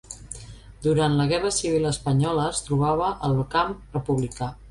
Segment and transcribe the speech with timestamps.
[0.85, 4.53] Durant la Guerra Civil Espanyola es trobava al camp republicà.